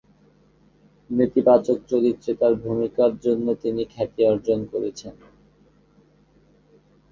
নেতিবাচক 1.09 1.77
চরিত্রে 1.91 2.31
তাঁর 2.39 2.53
ভূমিকার 2.63 3.11
জন্য 3.25 3.47
তিনি 3.63 3.81
খ্যাতি 3.93 4.21
অর্জন 4.31 4.59
করেছেন। 4.71 5.15